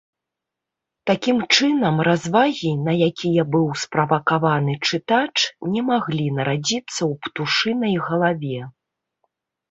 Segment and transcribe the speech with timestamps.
[1.09, 5.35] Такім чынам, развагі, на якія быў справакаваны чытач,
[5.75, 8.61] не маглі нарадзіцца ў птушынай галаве.